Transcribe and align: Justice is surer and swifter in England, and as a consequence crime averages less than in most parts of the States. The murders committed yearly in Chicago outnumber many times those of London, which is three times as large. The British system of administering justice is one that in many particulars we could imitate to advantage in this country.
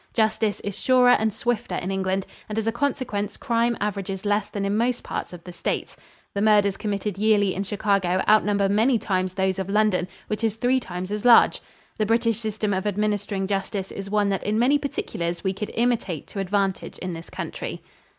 Justice 0.15 0.59
is 0.61 0.75
surer 0.79 1.11
and 1.11 1.31
swifter 1.31 1.75
in 1.75 1.91
England, 1.91 2.25
and 2.49 2.57
as 2.57 2.65
a 2.65 2.71
consequence 2.71 3.37
crime 3.37 3.77
averages 3.79 4.25
less 4.25 4.49
than 4.49 4.65
in 4.65 4.75
most 4.75 5.03
parts 5.03 5.31
of 5.31 5.43
the 5.43 5.51
States. 5.53 5.95
The 6.33 6.41
murders 6.41 6.75
committed 6.75 7.19
yearly 7.19 7.53
in 7.53 7.61
Chicago 7.61 8.23
outnumber 8.27 8.67
many 8.67 8.97
times 8.97 9.35
those 9.35 9.59
of 9.59 9.69
London, 9.69 10.07
which 10.25 10.43
is 10.43 10.55
three 10.55 10.79
times 10.79 11.11
as 11.11 11.23
large. 11.23 11.61
The 11.99 12.07
British 12.07 12.39
system 12.39 12.73
of 12.73 12.87
administering 12.87 13.45
justice 13.45 13.91
is 13.91 14.09
one 14.09 14.29
that 14.29 14.41
in 14.41 14.57
many 14.57 14.79
particulars 14.79 15.43
we 15.43 15.53
could 15.53 15.69
imitate 15.75 16.25
to 16.29 16.39
advantage 16.39 16.97
in 16.97 17.11
this 17.11 17.29
country. 17.29 17.83